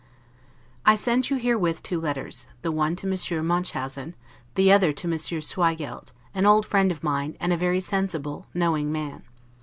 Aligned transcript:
I 0.83 0.95
send 0.95 1.29
you 1.29 1.35
herewith 1.37 1.83
two 1.83 2.01
letters, 2.01 2.47
the 2.63 2.71
one 2.71 2.95
to 2.95 3.05
Monsieur 3.05 3.43
Munchausen, 3.43 4.15
the 4.55 4.71
other 4.71 4.91
to 4.93 5.07
Monsieur 5.07 5.41
Schweigeldt, 5.41 6.11
an 6.33 6.47
old 6.47 6.65
friend 6.65 6.91
of 6.91 7.03
mine, 7.03 7.37
and 7.39 7.53
a 7.53 7.55
very 7.57 7.81
sensible 7.81 8.47
knowing 8.55 8.91
man. 8.91 9.21